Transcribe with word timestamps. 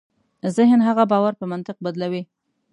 ذهن 0.57 0.79
هغه 0.87 1.03
باور 1.11 1.33
په 1.39 1.45
منطق 1.51 1.77
بدلوي. 1.85 2.23